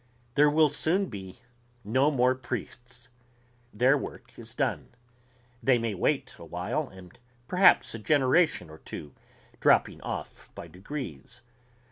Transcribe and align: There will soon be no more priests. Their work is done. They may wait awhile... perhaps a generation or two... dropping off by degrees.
There 0.33 0.49
will 0.49 0.69
soon 0.69 1.09
be 1.11 1.41
no 1.83 2.09
more 2.09 2.33
priests. 2.33 3.09
Their 3.71 3.95
work 3.95 4.33
is 4.35 4.55
done. 4.55 4.89
They 5.61 5.77
may 5.77 5.93
wait 5.93 6.33
awhile... 6.39 6.91
perhaps 7.47 7.93
a 7.93 7.99
generation 7.99 8.71
or 8.71 8.79
two... 8.79 9.13
dropping 9.59 10.01
off 10.01 10.49
by 10.55 10.67
degrees. 10.67 11.43